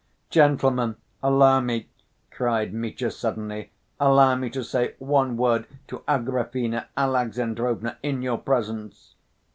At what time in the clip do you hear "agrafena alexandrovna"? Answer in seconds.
6.07-7.99